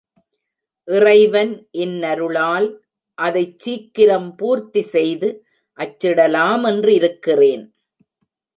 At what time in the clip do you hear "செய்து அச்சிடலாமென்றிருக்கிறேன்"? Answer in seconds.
4.93-7.65